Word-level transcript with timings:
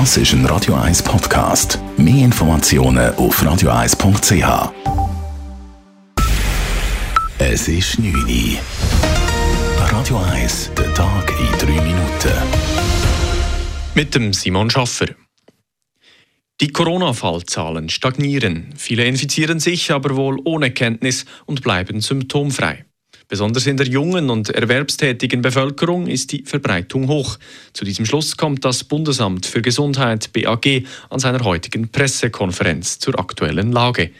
Das 0.00 0.16
ist 0.16 0.32
ein 0.32 0.44
Radio 0.46 0.74
1 0.74 1.04
Podcast. 1.04 1.78
Mehr 1.96 2.24
Informationen 2.24 3.14
auf 3.14 3.40
radio1.ch. 3.40 4.72
Es 7.38 7.68
ist 7.68 8.00
9 8.00 8.12
Uhr. 8.12 8.58
Radio 9.78 10.18
1, 10.32 10.72
der 10.76 10.92
Tag 10.94 11.32
in 11.38 11.76
3 11.76 11.80
Minuten. 11.80 12.32
Mit 13.94 14.16
dem 14.16 14.32
Simon 14.32 14.68
Schaffer. 14.68 15.06
Die 16.60 16.72
Corona-Fallzahlen 16.72 17.88
stagnieren. 17.88 18.74
Viele 18.76 19.04
infizieren 19.04 19.60
sich 19.60 19.92
aber 19.92 20.16
wohl 20.16 20.40
ohne 20.44 20.72
Kenntnis 20.72 21.24
und 21.46 21.62
bleiben 21.62 22.00
symptomfrei. 22.00 22.84
Besonders 23.28 23.66
in 23.66 23.76
der 23.76 23.86
jungen 23.86 24.28
und 24.28 24.50
erwerbstätigen 24.50 25.40
Bevölkerung 25.40 26.06
ist 26.06 26.32
die 26.32 26.42
Verbreitung 26.44 27.08
hoch. 27.08 27.38
Zu 27.72 27.84
diesem 27.84 28.04
Schluss 28.04 28.36
kommt 28.36 28.64
das 28.64 28.84
Bundesamt 28.84 29.46
für 29.46 29.62
Gesundheit 29.62 30.32
BAG 30.32 30.84
an 31.08 31.20
seiner 31.20 31.42
heutigen 31.44 31.88
Pressekonferenz 31.88 32.98
zur 32.98 33.18
aktuellen 33.18 33.72
Lage. 33.72 34.10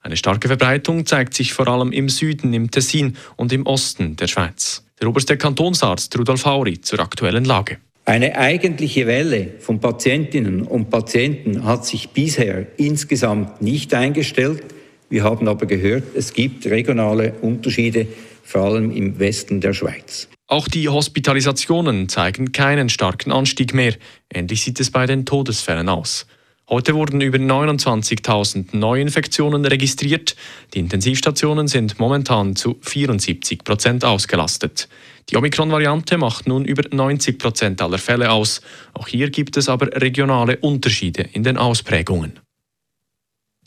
Eine 0.00 0.16
starke 0.16 0.48
Verbreitung 0.48 1.06
zeigt 1.06 1.34
sich 1.34 1.52
vor 1.52 1.68
allem 1.68 1.92
im 1.92 2.08
Süden, 2.08 2.52
im 2.52 2.70
Tessin 2.70 3.16
und 3.36 3.52
im 3.52 3.66
Osten 3.66 4.16
der 4.16 4.26
Schweiz. 4.26 4.84
Der 5.00 5.08
oberste 5.08 5.36
Kantonsarzt 5.36 6.18
Rudolf 6.18 6.44
Hauri 6.44 6.80
zur 6.80 7.00
aktuellen 7.00 7.44
Lage. 7.44 7.78
Eine 8.04 8.36
eigentliche 8.36 9.06
Welle 9.06 9.52
von 9.60 9.80
Patientinnen 9.80 10.62
und 10.62 10.88
Patienten 10.88 11.64
hat 11.64 11.84
sich 11.84 12.08
bisher 12.08 12.66
insgesamt 12.78 13.60
nicht 13.60 13.92
eingestellt. 13.92 14.62
Wir 15.10 15.24
haben 15.24 15.46
aber 15.46 15.66
gehört, 15.66 16.04
es 16.14 16.32
gibt 16.32 16.66
regionale 16.66 17.34
Unterschiede 17.42 18.06
vor 18.48 18.62
allem 18.62 18.90
im 18.90 19.18
Westen 19.18 19.60
der 19.60 19.74
Schweiz. 19.74 20.28
Auch 20.46 20.68
die 20.68 20.88
Hospitalisationen 20.88 22.08
zeigen 22.08 22.52
keinen 22.52 22.88
starken 22.88 23.30
Anstieg 23.30 23.74
mehr. 23.74 23.94
Ähnlich 24.32 24.62
sieht 24.62 24.80
es 24.80 24.90
bei 24.90 25.04
den 25.04 25.26
Todesfällen 25.26 25.90
aus. 25.90 26.26
Heute 26.70 26.94
wurden 26.94 27.20
über 27.20 27.36
29.000 27.36 28.74
Neuinfektionen 28.74 29.66
registriert. 29.66 30.34
Die 30.72 30.78
Intensivstationen 30.78 31.68
sind 31.68 31.98
momentan 31.98 32.56
zu 32.56 32.78
74 32.80 33.64
Prozent 33.64 34.04
ausgelastet. 34.04 34.88
Die 35.28 35.36
Omikron-Variante 35.36 36.16
macht 36.16 36.48
nun 36.48 36.64
über 36.64 36.82
90 36.90 37.38
Prozent 37.38 37.82
aller 37.82 37.98
Fälle 37.98 38.30
aus. 38.30 38.62
Auch 38.94 39.08
hier 39.08 39.28
gibt 39.28 39.58
es 39.58 39.68
aber 39.68 39.88
regionale 40.00 40.56
Unterschiede 40.56 41.28
in 41.32 41.42
den 41.42 41.58
Ausprägungen. 41.58 42.38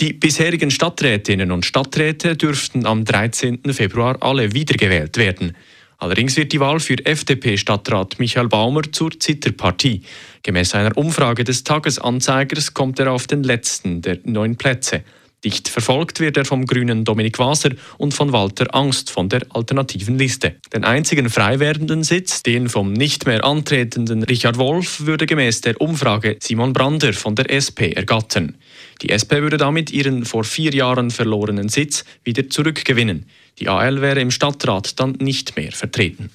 Die 0.02 0.14
bisherigen 0.14 0.72
Stadträtinnen 0.72 1.52
und 1.52 1.64
Stadträte 1.64 2.36
dürften 2.36 2.88
am 2.88 3.06
13. 3.06 3.60
Februar 3.72 4.18
alle 4.22 4.52
wiedergewählt 4.52 5.16
werden. 5.18 5.56
Allerdings 6.00 6.36
wird 6.38 6.54
die 6.54 6.60
Wahl 6.60 6.80
für 6.80 6.96
FDP-Stadtrat 7.06 8.18
Michael 8.18 8.48
Baumer 8.48 8.82
zur 8.92 9.12
Zitterpartie. 9.12 10.02
Gemäß 10.42 10.74
einer 10.74 10.98
Umfrage 10.98 11.44
des 11.44 11.64
Tagesanzeigers 11.64 12.74
kommt 12.74 13.00
er 13.00 13.12
auf 13.12 13.28
den 13.28 13.44
letzten 13.44 14.02
der 14.02 14.18
neun 14.24 14.56
Plätze. 14.56 15.04
Dicht 15.44 15.70
verfolgt 15.70 16.20
wird 16.20 16.38
er 16.38 16.46
vom 16.46 16.66
grünen 16.68 17.04
Dominik 17.04 17.40
Waser 17.40 17.72
und 17.98 18.14
von 18.14 18.32
Walter 18.32 18.76
Angst 18.76 19.10
von 19.10 19.28
der 19.28 19.42
alternativen 19.50 20.18
Liste. 20.18 20.56
Den 20.72 20.84
einzigen 20.84 21.30
frei 21.32 21.60
werdenden 21.60 22.04
Sitz, 22.04 22.44
den 22.44 22.70
vom 22.70 22.94
nicht 22.94 23.26
mehr 23.26 23.44
antretenden 23.44 24.24
Richard 24.24 24.58
Wolf, 24.60 25.02
würde 25.06 25.26
gemäß 25.26 25.62
der 25.62 25.82
Umfrage 25.82 26.38
Simon 26.40 26.74
Brander 26.74 27.14
von 27.14 27.36
der 27.36 27.50
SP 27.50 27.94
ergattern. 27.94 28.56
Die 29.02 29.10
SP 29.10 29.42
würde 29.42 29.58
damit 29.58 29.92
ihren 29.92 30.26
vor 30.26 30.44
vier 30.44 30.74
Jahren 30.76 31.10
verlorenen 31.10 31.70
Sitz 31.70 32.06
wieder 32.24 32.48
zurückgewinnen. 32.48 33.26
Die 33.60 33.68
AL 33.68 34.02
wäre 34.02 34.22
im 34.22 34.30
Stadtrat 34.30 35.00
dann 35.00 35.14
nicht 35.20 35.56
mehr 35.56 35.72
vertreten. 35.72 36.30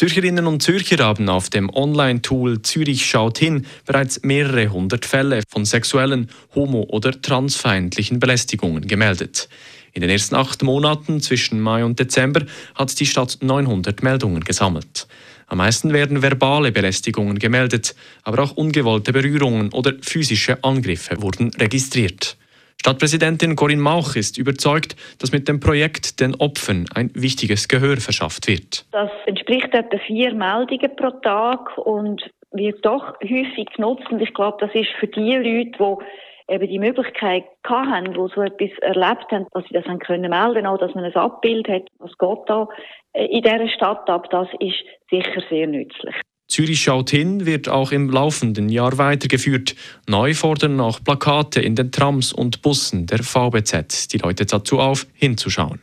Zürcherinnen 0.00 0.46
und 0.46 0.62
Zürcher 0.62 1.04
haben 1.04 1.28
auf 1.28 1.50
dem 1.50 1.68
Online-Tool 1.68 2.62
Zürich 2.62 3.04
schaut 3.04 3.36
hin 3.36 3.66
bereits 3.84 4.22
mehrere 4.22 4.68
hundert 4.72 5.04
Fälle 5.04 5.42
von 5.46 5.66
sexuellen, 5.66 6.30
homo- 6.54 6.86
oder 6.88 7.20
transfeindlichen 7.20 8.18
Belästigungen 8.18 8.88
gemeldet. 8.88 9.50
In 9.92 10.00
den 10.00 10.08
ersten 10.08 10.36
acht 10.36 10.62
Monaten 10.62 11.20
zwischen 11.20 11.60
Mai 11.60 11.84
und 11.84 11.98
Dezember 12.00 12.46
hat 12.74 12.98
die 12.98 13.04
Stadt 13.04 13.36
900 13.42 14.02
Meldungen 14.02 14.42
gesammelt. 14.42 15.06
Am 15.48 15.58
meisten 15.58 15.92
werden 15.92 16.22
verbale 16.22 16.72
Belästigungen 16.72 17.38
gemeldet, 17.38 17.94
aber 18.22 18.42
auch 18.42 18.52
ungewollte 18.52 19.12
Berührungen 19.12 19.70
oder 19.70 19.92
physische 20.00 20.64
Angriffe 20.64 21.20
wurden 21.20 21.50
registriert. 21.60 22.38
Stadtpräsidentin 22.80 23.56
Corinne 23.56 23.82
Mauch 23.82 24.16
ist 24.16 24.38
überzeugt, 24.38 24.96
dass 25.20 25.32
mit 25.32 25.46
dem 25.48 25.60
Projekt 25.60 26.18
den 26.18 26.34
Opfern 26.36 26.86
ein 26.94 27.10
wichtiges 27.12 27.68
Gehör 27.68 27.98
verschafft 27.98 28.48
wird. 28.48 28.86
Das 28.92 29.10
entspricht 29.26 29.74
etwa 29.74 29.98
vier 30.06 30.32
Meldungen 30.32 30.96
pro 30.96 31.10
Tag 31.10 31.76
und 31.76 32.22
wird 32.52 32.82
doch 32.86 33.20
häufig 33.22 33.66
genutzt. 33.76 34.10
Und 34.10 34.22
ich 34.22 34.32
glaube, 34.32 34.56
das 34.60 34.74
ist 34.74 34.88
für 34.98 35.08
die 35.08 35.20
Leute, 35.20 35.72
die 35.78 36.54
eben 36.54 36.68
die 36.68 36.78
Möglichkeit 36.78 37.44
hatten, 37.64 38.14
die 38.14 38.34
so 38.34 38.40
etwas 38.40 38.70
erlebt 38.80 39.30
haben, 39.30 39.46
dass 39.52 39.64
sie 39.68 39.74
das 39.74 39.84
haben 39.84 39.98
können 39.98 40.30
melden, 40.30 40.66
auch 40.66 40.78
dass 40.78 40.94
man 40.94 41.04
ein 41.04 41.14
Abbild 41.14 41.68
hat, 41.68 41.82
was 41.98 42.16
geht 42.16 42.48
da 42.48 42.66
äh, 43.12 43.26
in 43.26 43.42
dieser 43.42 43.68
Stadt 43.68 44.08
ab, 44.08 44.30
das 44.30 44.48
ist 44.58 44.82
sicher 45.10 45.42
sehr 45.50 45.66
nützlich. 45.66 46.14
Zürich 46.50 46.82
schaut 46.82 47.10
hin 47.10 47.46
wird 47.46 47.68
auch 47.68 47.92
im 47.92 48.10
laufenden 48.10 48.68
Jahr 48.68 48.98
weitergeführt. 48.98 49.76
Neu 50.08 50.34
fordern 50.34 50.80
auch 50.80 51.02
Plakate 51.02 51.60
in 51.60 51.76
den 51.76 51.92
Trams 51.92 52.32
und 52.32 52.60
Bussen 52.60 53.06
der 53.06 53.22
VBZ 53.22 54.12
die 54.12 54.18
Leute 54.18 54.46
dazu 54.46 54.80
auf, 54.80 55.06
hinzuschauen. 55.14 55.80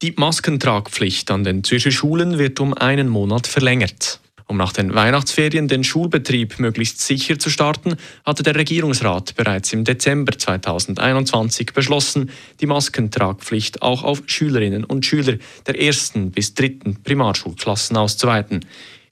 Die 0.00 0.14
Maskentragpflicht 0.16 1.30
an 1.30 1.44
den 1.44 1.62
Zürcher 1.62 1.92
Schulen 1.92 2.38
wird 2.38 2.60
um 2.60 2.74
einen 2.74 3.08
Monat 3.08 3.46
verlängert. 3.46 4.20
Um 4.48 4.56
nach 4.56 4.72
den 4.72 4.94
Weihnachtsferien 4.94 5.68
den 5.68 5.84
Schulbetrieb 5.84 6.58
möglichst 6.58 7.00
sicher 7.00 7.38
zu 7.38 7.48
starten, 7.48 7.96
hatte 8.24 8.42
der 8.42 8.54
Regierungsrat 8.54 9.36
bereits 9.36 9.72
im 9.72 9.84
Dezember 9.84 10.36
2021 10.36 11.72
beschlossen, 11.72 12.30
die 12.60 12.66
Maskentragpflicht 12.66 13.82
auch 13.82 14.02
auf 14.02 14.22
Schülerinnen 14.26 14.84
und 14.84 15.06
Schüler 15.06 15.36
der 15.66 15.80
ersten 15.80 16.32
bis 16.32 16.54
dritten 16.54 17.02
Primarschulklassen 17.02 17.96
auszuweiten. 17.96 18.64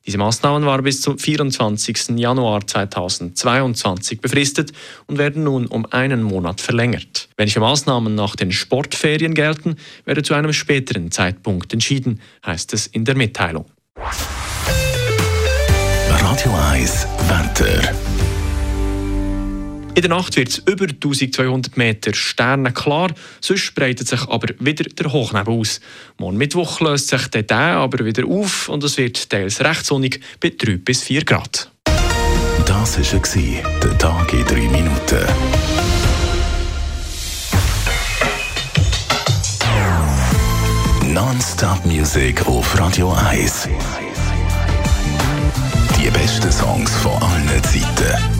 Diese 0.06 0.18
Maßnahmen 0.18 0.66
waren 0.66 0.82
bis 0.82 1.02
zum 1.02 1.18
24. 1.18 2.18
Januar 2.18 2.66
2022 2.66 4.20
befristet 4.20 4.72
und 5.06 5.18
werden 5.18 5.44
nun 5.44 5.66
um 5.66 5.86
einen 5.92 6.22
Monat 6.22 6.60
verlängert. 6.60 7.28
Welche 7.36 7.60
Maßnahmen 7.60 8.14
nach 8.14 8.34
den 8.34 8.50
Sportferien 8.50 9.34
gelten, 9.34 9.76
werde 10.06 10.22
zu 10.22 10.34
einem 10.34 10.52
späteren 10.52 11.10
Zeitpunkt 11.10 11.72
entschieden, 11.72 12.20
heißt 12.44 12.72
es 12.72 12.86
in 12.86 13.04
der 13.04 13.14
Mitteilung. 13.14 13.66
Radio 16.08 16.54
1 16.72 17.06
Wetter. 17.28 18.09
In 19.94 20.02
der 20.02 20.10
Nacht 20.10 20.36
wird 20.36 20.48
es 20.48 20.58
über 20.58 20.84
1200 20.84 21.76
Meter 21.76 22.14
Sterne 22.14 22.72
klar, 22.72 23.12
sonst 23.40 23.74
breitet 23.74 24.08
sich 24.08 24.22
aber 24.28 24.54
wieder 24.60 24.84
der 24.84 25.12
Hochnebel 25.12 25.52
aus. 25.52 25.80
Morgen 26.16 26.36
Mittwoch 26.36 26.80
löst 26.80 27.08
sich 27.08 27.26
der 27.28 27.44
aber 27.58 28.04
wieder 28.04 28.24
auf 28.26 28.68
und 28.68 28.84
es 28.84 28.96
wird 28.96 29.28
teils 29.28 29.60
recht 29.60 29.84
sonnig 29.84 30.20
bei 30.40 30.52
3 30.56 30.76
bis 30.76 31.02
4 31.02 31.24
Grad. 31.24 31.70
Das 32.64 32.98
war 32.98 33.80
der 33.82 33.98
Tag 33.98 34.32
in 34.32 34.44
3 34.44 34.54
Minuten. 34.68 35.26
Non-Stop 41.12 41.84
Music 41.84 42.46
auf 42.46 42.78
Radio 42.78 43.12
1. 43.12 43.68
Die 45.98 46.10
besten 46.10 46.52
Songs 46.52 46.94
von 46.96 47.20
allen 47.20 47.62
Zeiten. 47.64 48.39